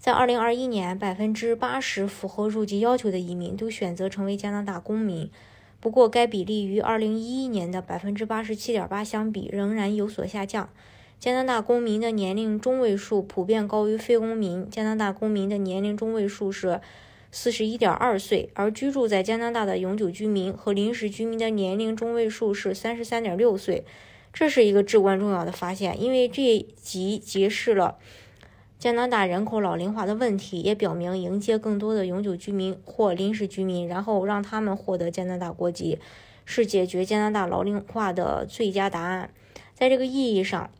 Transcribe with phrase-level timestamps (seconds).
[0.00, 5.30] 在二零二一年，百分之八十符合入籍要求的移民都选择成为加拿大公民。
[5.78, 10.70] 不过，该比例与二零一一年的百分之八十七点八相比，仍然有所下降。
[11.18, 14.66] 加拿大公民的年龄中位数普遍高于非公民。
[14.70, 16.80] 加拿大公民的年龄中位数是
[17.30, 23.84] 四十一点二岁，而居住在加拿大的永久居民和临时居民的年龄中位数是三十三点六岁。
[24.32, 27.98] 这是一个至关重要的发现，因为这一集揭示了。
[28.80, 35.98] 加拿大人口老龄化的问题也表明，迎接更多的永久居民或临时居民，然后让他们获得加拿大国籍，
[36.46, 39.28] 是解决加拿大老龄化的最佳答案。
[39.74, 40.70] 在这个意义上，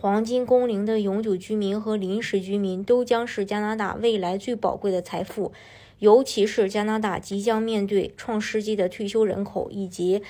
[0.00, 5.52] 黄金工龄的永久居民和临时居民都将是加拿大未来最宝贵的财富，
[6.00, 10.24] 尤其是加拿大即将面对创世纪的退休人口以及。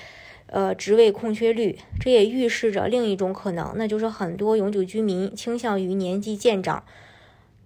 [0.47, 6.83] 呃，职位空缺率，这也预示着另一种可能，那就是很多永久居民倾向于年纪渐长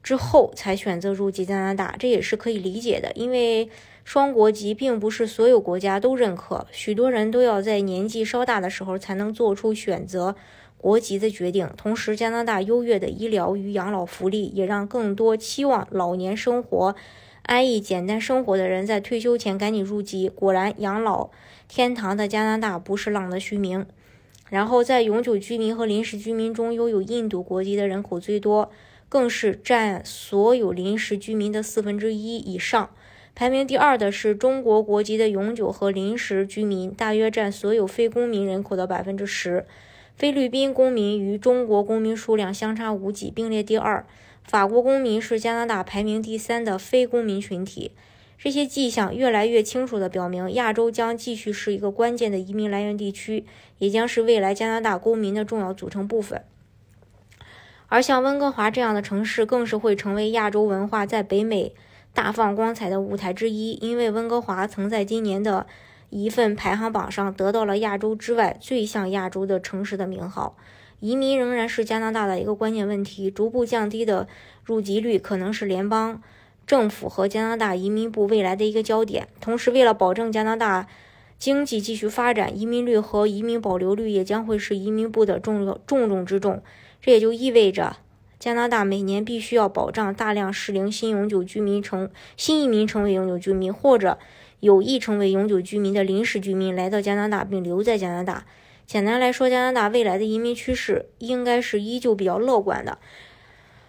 [0.01, 3.69] 之后才选择入籍加拿大，这也是可以理解的，因为
[4.05, 10.33] 双国籍并不是所有国家都认可，许多人都要在年纪稍大的时候才能做出选择
[10.77, 11.69] 国籍的决定。
[11.75, 16.95] 同时，加拿大优越的医疗与养老福利也让更多期望老年生活。
[17.47, 21.29] 安逸简单生活的人在退休前赶紧入籍，果然养老
[21.69, 23.85] 天堂的加拿大不是浪得虚名。
[24.49, 28.69] 然后在永久居民和临时居民中，拥有印度国籍的人口最多，
[29.07, 32.89] 更是占所有临时居民的四分之一以上。
[33.33, 39.65] 排名第二的是中国国籍的永久和临时居民，大约占所有非公民人口的百分之十。
[40.17, 44.05] 菲律宾公民与中国公民数量相差无几，并列第二。
[44.47, 47.91] 法国公民是加拿大排名第三的非公民群体，
[48.37, 53.45] 这些迹象越来越清楚地表明，亚洲将继续是一个关键的移民来源地区，
[53.77, 56.41] 也将是未来加拿大公民的重要组成部分。
[57.87, 61.73] 而像温哥华这样的城市，更是会成为亚洲文化在北美
[62.13, 65.67] 大放光彩的舞台之一，因为温哥华曾在今年的
[66.09, 70.55] 一份排行榜上得到了亚洲之外最像亚洲的城市的名号。
[70.99, 74.27] 移民仍然是加拿大的一个关键问题，逐步降低的
[74.63, 76.21] 入籍率可能是联邦
[76.65, 79.27] 政府和加拿大移民部未来的一个焦点。
[79.39, 80.87] 同时，为了保证加拿大
[81.37, 86.63] 经济继续发展，移民率和移民保留率也将会是移民部的重重中之重。
[86.99, 87.97] 这也就意味着，
[88.39, 94.17] 加拿大每年必须要保障大量适龄新永久居民成新移民成为永久居民，或者
[94.61, 98.45] 有意成为永久居民的临时居民来到加拿大并留在加拿大。
[98.87, 102.97] 简单来说，加拿大未来的移民趋势应该是依旧比较乐观的，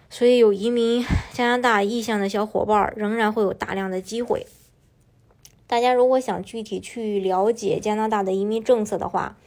[0.09, 4.45] 所以有移民加拿大意向的小伙伴仍然会有大量的机会。
[5.67, 9.37] 大家如果想具体去了解加拿大的移民政策的话，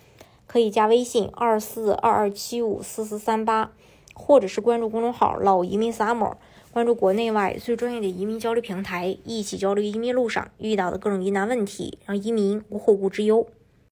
[0.46, 3.72] 可以加微信二四二二七五四四三八，
[4.14, 6.36] 或者是关注公众号“老移民 summer”，
[6.72, 13.46] 关注国内外最专业的移民交流平台，一起交流移民路上遇到的各种疑难问题，让移民无后顾之忧。